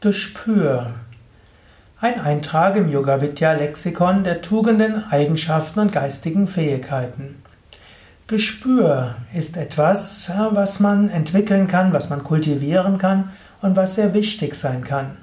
Gespür. 0.00 0.94
Ein 2.00 2.20
Eintrag 2.20 2.76
im 2.76 2.88
Yoga 2.88 3.20
Vidya 3.20 3.54
Lexikon 3.54 4.22
der 4.22 4.42
Tugenden, 4.42 5.02
Eigenschaften 5.10 5.80
und 5.80 5.90
geistigen 5.90 6.46
Fähigkeiten. 6.46 7.42
Gespür 8.28 9.16
ist 9.34 9.56
etwas, 9.56 10.30
was 10.52 10.78
man 10.78 11.08
entwickeln 11.08 11.66
kann, 11.66 11.92
was 11.92 12.10
man 12.10 12.22
kultivieren 12.22 12.98
kann 12.98 13.30
und 13.60 13.74
was 13.74 13.96
sehr 13.96 14.14
wichtig 14.14 14.54
sein 14.54 14.84
kann. 14.84 15.16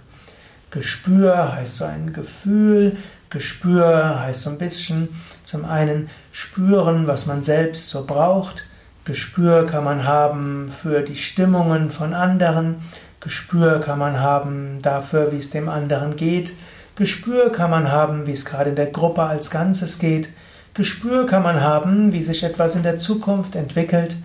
Gespür 0.71 1.55
heißt 1.55 1.77
so 1.77 1.85
ein 1.85 2.11
Gefühl, 2.11 2.97
Gespür 3.29 4.19
heißt 4.19 4.41
so 4.41 4.49
ein 4.49 4.57
bisschen 4.57 5.07
zum 5.45 5.63
einen 5.63 6.09
spüren, 6.33 7.07
was 7.07 7.27
man 7.27 7.43
selbst 7.43 7.89
so 7.89 8.05
braucht. 8.05 8.65
Gespür 9.05 9.67
kann 9.67 9.85
man 9.85 10.03
haben 10.03 10.69
für 10.69 11.01
die 11.01 11.15
Stimmungen 11.15 11.91
von 11.91 12.13
anderen. 12.13 12.81
Gespür 13.25 13.79
kann 13.79 13.97
man 13.97 14.19
haben 14.19 14.77
dafür, 14.83 15.31
wie 15.31 15.39
es 15.39 15.49
dem 15.49 15.67
anderen 15.67 16.15
geht. 16.15 16.53
Gespür 16.95 17.51
kann 17.51 17.71
man 17.71 17.91
haben, 17.91 18.27
wie 18.27 18.33
es 18.33 18.45
gerade 18.45 18.69
in 18.69 18.75
der 18.75 18.85
Gruppe 18.85 19.23
als 19.23 19.49
Ganzes 19.49 19.97
geht. 19.97 20.29
Gespür 20.75 21.25
kann 21.25 21.41
man 21.41 21.61
haben, 21.61 22.13
wie 22.13 22.21
sich 22.21 22.43
etwas 22.43 22.75
in 22.75 22.83
der 22.83 22.99
Zukunft 22.99 23.55
entwickelt. 23.55 24.15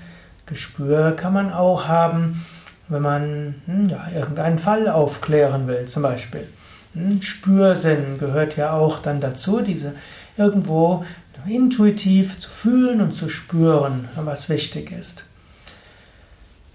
Gespür 0.45 1.13
kann 1.13 1.33
man 1.33 1.51
auch 1.51 1.89
haben, 1.89 2.45
wenn 2.89 3.01
man 3.01 3.55
hm, 3.65 3.89
ja, 3.89 4.07
irgendeinen 4.15 4.59
Fall 4.59 4.87
aufklären 4.87 5.67
will, 5.67 5.87
zum 5.87 6.03
Beispiel. 6.03 6.47
Hm, 6.93 7.23
Spürsinn 7.23 8.19
gehört 8.19 8.59
ja 8.59 8.75
auch 8.75 8.99
dann 8.99 9.21
dazu, 9.23 9.63
diese 9.63 9.95
irgendwo 10.37 11.07
intuitiv 11.47 12.39
zu 12.39 12.51
fühlen 12.51 13.01
und 13.01 13.13
zu 13.15 13.31
spüren, 13.31 14.11
was 14.15 14.51
wichtig 14.51 14.93
ist. 14.93 15.25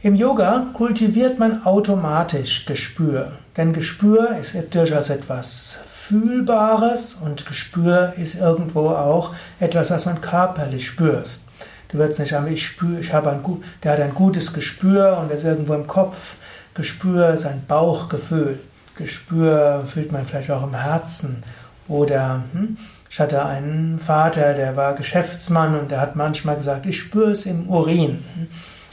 Im 0.06 0.14
Yoga 0.14 0.68
kultiviert 0.74 1.40
man 1.40 1.66
automatisch 1.66 2.68
Gespür, 2.68 3.32
denn 3.58 3.74
Gespür 3.74 4.38
ist 4.40 4.56
durchaus 4.70 5.10
etwas 5.10 5.80
Fühlbares 5.90 7.16
und 7.16 7.48
Gespür 7.48 8.14
ist 8.16 8.36
irgendwo 8.36 8.90
auch 8.90 9.34
etwas, 9.60 9.90
was 9.90 10.06
man 10.06 10.22
körperlich 10.22 10.86
spürst. 10.86 11.42
Du 11.88 11.98
wirst 11.98 12.20
nicht 12.20 12.30
sagen, 12.30 12.54
ich 12.54 12.68
spüre, 12.68 13.00
ich 13.00 13.14
habe 13.14 13.32
ein, 13.32 13.42
der 13.82 13.94
hat 13.94 14.00
ein 14.00 14.14
gutes 14.14 14.54
Gespür 14.54 15.18
und 15.18 15.32
ist 15.32 15.44
irgendwo 15.44 15.74
im 15.74 15.88
Kopf. 15.88 16.36
Gespür 16.76 17.34
ist 17.34 17.48
ein 17.48 17.64
Bauchgefühl. 17.68 18.60
Gespür 18.96 19.86
fühlt 19.92 20.12
man 20.12 20.28
vielleicht 20.28 20.52
auch 20.52 20.62
im 20.62 20.76
Herzen. 20.76 21.42
Oder 21.88 22.44
hm, 22.54 22.78
ich 23.10 23.20
hatte 23.20 23.44
einen 23.44 23.98
Vater, 23.98 24.54
der 24.54 24.76
war 24.76 24.94
Geschäftsmann 24.94 25.80
und 25.80 25.90
der 25.90 26.00
hat 26.00 26.16
manchmal 26.16 26.58
gesagt, 26.58 26.86
ich 26.86 27.00
spüre 27.00 27.32
es 27.32 27.48
im 27.48 27.68
Urin. 27.68 28.24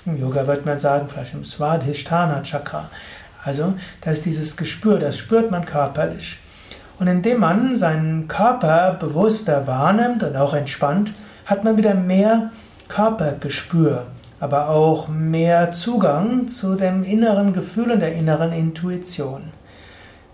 Im 0.04 0.20
Yoga 0.20 0.48
wird 0.48 0.66
man 0.66 0.80
sagen, 0.80 1.06
vielleicht 1.08 1.34
im 1.34 1.44
Swadhisthana 1.44 2.42
Chakra. 2.42 2.90
Also, 3.44 3.74
das 4.00 4.18
ist 4.18 4.26
dieses 4.26 4.56
Gespür, 4.56 4.98
das 4.98 5.16
spürt 5.16 5.52
man 5.52 5.64
körperlich. 5.64 6.38
Und 6.98 7.06
indem 7.06 7.38
man 7.38 7.76
seinen 7.76 8.26
Körper 8.26 8.94
bewusster 8.98 9.68
wahrnimmt 9.68 10.24
und 10.24 10.36
auch 10.36 10.54
entspannt, 10.54 11.14
hat 11.46 11.62
man 11.62 11.76
wieder 11.76 11.94
mehr 11.94 12.50
Körpergespür, 12.88 14.06
aber 14.40 14.70
auch 14.70 15.06
mehr 15.06 15.70
Zugang 15.70 16.48
zu 16.48 16.74
dem 16.74 17.04
inneren 17.04 17.52
Gefühl 17.52 17.92
und 17.92 18.00
der 18.00 18.12
inneren 18.12 18.52
Intuition. 18.52 19.52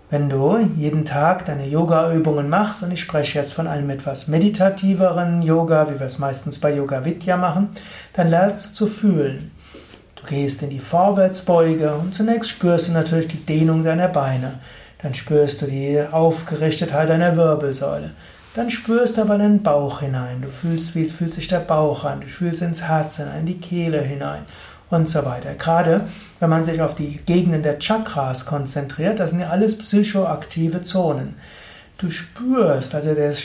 Wenn 0.09 0.29
du 0.29 0.57
jeden 0.75 1.05
Tag 1.05 1.45
deine 1.45 1.67
Yoga-Übungen 1.67 2.49
machst, 2.49 2.81
und 2.81 2.91
ich 2.91 3.01
spreche 3.01 3.37
jetzt 3.37 3.53
von 3.53 3.67
einem 3.67 3.91
etwas 3.91 4.27
meditativeren 4.27 5.43
Yoga, 5.43 5.91
wie 5.91 5.99
wir 5.99 6.07
es 6.07 6.17
meistens 6.17 6.59
bei 6.59 6.73
Yoga 6.73 7.05
Vidya 7.05 7.37
machen, 7.37 7.69
dann 8.13 8.29
lernst 8.29 8.71
du 8.71 8.73
zu 8.73 8.87
fühlen. 8.87 9.51
Du 10.21 10.27
gehst 10.27 10.61
in 10.63 10.69
die 10.69 10.79
Vorwärtsbeuge 10.79 11.93
und 11.93 12.13
zunächst 12.13 12.49
spürst 12.49 12.87
du 12.87 12.91
natürlich 12.91 13.29
die 13.29 13.45
Dehnung 13.45 13.83
deiner 13.83 14.09
Beine. 14.09 14.59
Dann 15.01 15.13
spürst 15.13 15.61
du 15.61 15.65
die 15.65 16.01
Aufgerichtetheit 16.11 17.09
deiner 17.09 17.37
Wirbelsäule. 17.37 18.11
Dann 18.53 18.69
spürst 18.69 19.17
du 19.17 19.21
aber 19.21 19.35
in 19.35 19.41
den 19.41 19.63
Bauch 19.63 20.01
hinein. 20.01 20.41
Du 20.41 20.49
fühlst, 20.49 20.93
wie 20.95 21.07
fühlt 21.07 21.33
sich 21.33 21.47
der 21.47 21.59
Bauch 21.59 22.03
an. 22.03 22.19
Du 22.19 22.27
fühlst 22.27 22.61
ins 22.61 22.81
Herz 22.81 23.17
hinein, 23.17 23.41
in 23.41 23.45
die 23.45 23.59
Kehle 23.59 24.01
hinein 24.01 24.43
und 24.89 25.07
so 25.07 25.23
weiter. 25.23 25.53
Gerade 25.53 26.07
wenn 26.39 26.49
man 26.49 26.63
sich 26.63 26.81
auf 26.81 26.95
die 26.95 27.19
Gegenden 27.25 27.63
der 27.63 27.79
Chakras 27.79 28.45
konzentriert, 28.45 29.19
das 29.19 29.31
sind 29.31 29.39
ja 29.39 29.49
alles 29.49 29.77
psychoaktive 29.77 30.81
Zonen. 30.81 31.35
Du 31.97 32.11
spürst, 32.11 32.95
also 32.95 33.13
das, 33.13 33.43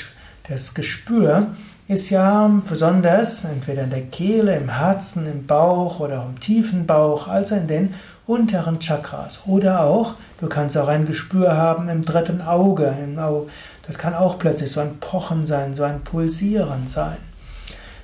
das 0.49 0.75
Gespür 0.75 1.49
ist 1.87 2.09
ja 2.11 2.50
besonders 2.69 3.45
entweder 3.45 3.84
in 3.84 3.91
der 3.91 4.03
Kehle, 4.03 4.56
im 4.56 4.71
Herzen, 4.71 5.27
im 5.27 5.47
Bauch 5.47 6.00
oder 6.00 6.22
auch 6.22 6.28
im 6.28 6.41
tiefen 6.41 6.87
Bauch, 6.87 7.28
also 7.28 7.55
in 7.55 7.67
den 7.67 7.95
unteren 8.27 8.81
Chakras. 8.81 9.43
Oder 9.47 9.83
auch, 9.83 10.15
du 10.41 10.49
kannst 10.49 10.78
auch 10.78 10.89
ein 10.89 11.06
Gespür 11.06 11.56
haben 11.56 11.89
im 11.91 12.05
dritten 12.05 12.41
Auge. 12.41 12.94
Im 13.03 13.19
Auge. 13.19 13.50
Das 13.87 13.99
kann 13.99 14.15
auch 14.15 14.39
plötzlich 14.39 14.71
so 14.71 14.81
ein 14.81 14.99
Pochen 14.99 15.47
sein, 15.47 15.75
so 15.75 15.83
ein 15.83 16.00
Pulsieren 16.00 16.89
sein. 16.89 17.19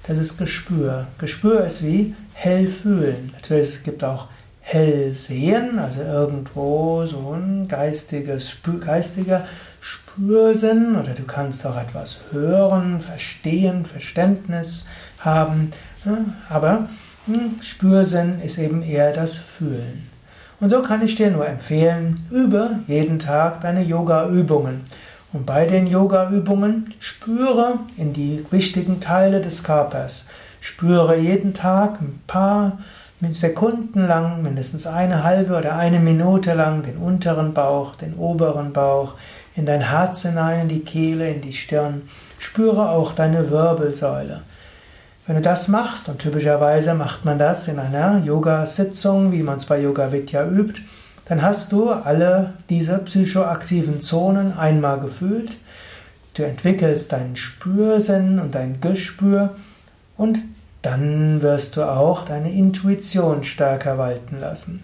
Das 0.07 0.19
ist 0.19 0.37
Gespür. 0.37 1.07
Gespür 1.19 1.65
ist 1.65 1.83
wie 1.83 2.15
hell 2.35 2.69
fühlen. 2.69 3.33
Natürlich 3.35 3.77
es 3.77 3.83
gibt 3.83 4.05
auch 4.05 4.27
hell 4.73 5.13
sehen, 5.15 5.79
also 5.79 6.01
irgendwo 6.01 7.05
so 7.05 7.35
ein 7.35 7.67
geistiges, 7.67 8.57
geistiger 8.81 9.45
Spürsinn 9.81 10.97
oder 10.97 11.15
du 11.15 11.25
kannst 11.25 11.67
auch 11.67 11.77
etwas 11.77 12.21
hören, 12.31 13.01
verstehen, 13.01 13.85
Verständnis 13.85 14.87
haben, 15.19 15.73
aber 16.49 16.89
hm, 17.27 17.61
Spürsinn 17.61 18.41
ist 18.43 18.59
eben 18.59 18.83
eher 18.83 19.13
das 19.13 19.37
Fühlen. 19.37 20.09
Und 20.61 20.69
so 20.69 20.83
kann 20.83 21.05
ich 21.05 21.17
dir 21.17 21.31
nur 21.31 21.49
empfehlen, 21.49 22.21
übe 22.31 22.81
jeden 22.87 23.19
Tag 23.19 23.63
deine 23.63 23.83
Yoga-Übungen. 23.83 24.85
Und 25.33 25.47
bei 25.47 25.65
den 25.65 25.87
Yoga-Übungen 25.87 26.95
spüre 27.01 27.81
in 27.97 28.13
die 28.13 28.45
wichtigen 28.51 29.01
Teile 29.01 29.41
des 29.41 29.65
Körpers. 29.65 30.29
Spüre 30.61 31.17
jeden 31.17 31.55
Tag 31.55 32.01
ein 32.01 32.21
paar 32.27 32.79
Sekunden 33.33 34.07
lang, 34.07 34.43
mindestens 34.43 34.87
eine 34.87 35.23
halbe 35.25 35.57
oder 35.57 35.77
eine 35.77 36.01
Minute 36.01 36.55
lang 36.55 36.83
den 36.83 36.97
unteren 36.97 37.53
Bauch, 37.53 37.95
den 37.95 38.15
oberen 38.15 38.73
Bauch, 38.73 39.15
in 39.55 39.67
dein 39.67 39.91
Herz 39.91 40.23
hinein, 40.23 40.63
in 40.63 40.69
die 40.69 40.81
Kehle, 40.81 41.29
in 41.29 41.43
die 41.43 41.53
Stirn. 41.53 42.03
Spüre 42.39 42.91
auch 42.91 43.13
deine 43.13 43.51
Wirbelsäule. 43.51 44.41
Wenn 45.27 45.37
du 45.37 45.43
das 45.43 45.69
machst, 45.69 46.09
und 46.09 46.19
typischerweise 46.19 46.95
macht 46.95 47.25
man 47.27 47.39
das 47.39 47.69
in 47.69 47.79
einer 47.79 48.25
Yoga-Sitzung, 48.25 49.33
wie 49.33 49.43
man 49.43 49.59
es 49.59 49.67
bei 49.67 49.79
Yoga 49.81 50.13
Vidya 50.13 50.49
übt, 50.49 50.81
dann 51.27 51.43
hast 51.43 51.73
du 51.73 51.91
alle 51.91 52.55
diese 52.71 52.99
psychoaktiven 52.99 54.01
Zonen 54.01 54.53
einmal 54.53 54.99
gefühlt. 54.99 55.59
Du 56.35 56.43
entwickelst 56.43 57.13
deinen 57.13 57.37
Spürsinn 57.37 58.39
und 58.41 58.55
dein 58.55 58.81
Gespür 58.81 59.55
und 60.17 60.39
dann 60.83 61.43
wirst 61.43 61.77
du 61.77 61.83
auch 61.83 62.25
deine 62.25 62.51
Intuition 62.53 63.45
stärker 63.45 63.99
walten 63.99 64.41
lassen. 64.41 64.83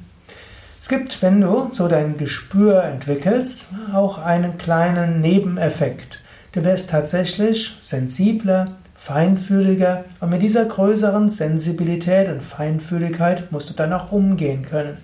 Es 0.80 0.88
gibt, 0.88 1.20
wenn 1.22 1.40
du 1.40 1.68
so 1.72 1.88
dein 1.88 2.16
Gespür 2.16 2.84
entwickelst, 2.84 3.66
auch 3.92 4.18
einen 4.18 4.58
kleinen 4.58 5.20
Nebeneffekt. 5.20 6.22
Du 6.52 6.64
wirst 6.64 6.90
tatsächlich 6.90 7.76
sensibler, 7.82 8.68
feinfühliger 8.94 10.04
und 10.20 10.30
mit 10.30 10.42
dieser 10.42 10.64
größeren 10.64 11.30
Sensibilität 11.30 12.28
und 12.28 12.42
Feinfühligkeit 12.42 13.50
musst 13.52 13.70
du 13.70 13.74
dann 13.74 13.92
auch 13.92 14.12
umgehen 14.12 14.64
können. 14.64 14.98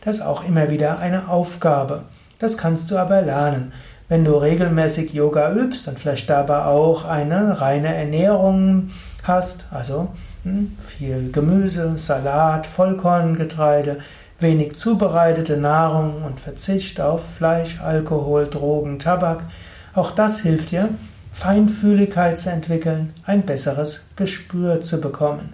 Das 0.00 0.16
ist 0.16 0.22
auch 0.22 0.44
immer 0.44 0.70
wieder 0.70 0.98
eine 0.98 1.28
Aufgabe. 1.28 2.04
Das 2.38 2.56
kannst 2.56 2.90
du 2.90 2.96
aber 2.96 3.22
lernen. 3.22 3.72
Wenn 4.08 4.24
du 4.24 4.36
regelmäßig 4.36 5.12
Yoga 5.14 5.52
übst 5.52 5.88
und 5.88 5.98
vielleicht 5.98 6.30
dabei 6.30 6.66
auch 6.66 7.04
eine 7.04 7.60
reine 7.60 7.92
Ernährung 7.92 8.90
hast, 9.24 9.66
also 9.72 10.08
hm, 10.44 10.76
viel 10.86 11.32
Gemüse, 11.32 11.98
Salat, 11.98 12.68
Vollkorngetreide, 12.68 13.98
wenig 14.38 14.76
zubereitete 14.76 15.56
Nahrung 15.56 16.22
und 16.22 16.38
Verzicht 16.38 17.00
auf 17.00 17.22
Fleisch, 17.36 17.80
Alkohol, 17.80 18.46
Drogen, 18.46 19.00
Tabak, 19.00 19.42
auch 19.94 20.12
das 20.12 20.38
hilft 20.40 20.70
dir, 20.70 20.88
Feinfühligkeit 21.32 22.38
zu 22.38 22.50
entwickeln, 22.50 23.12
ein 23.24 23.42
besseres 23.42 24.10
Gespür 24.14 24.82
zu 24.82 25.00
bekommen. 25.00 25.52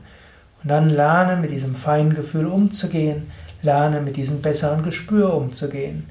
Und 0.63 0.69
dann 0.69 0.91
lerne 0.91 1.39
mit 1.41 1.51
diesem 1.51 1.75
Feingefühl 1.75 2.47
umzugehen, 2.47 3.31
lerne 3.63 4.03
mit 4.03 4.17
diesem 4.17 4.43
besseren 4.43 4.83
Gespür 4.83 5.33
umzugehen. 5.33 6.05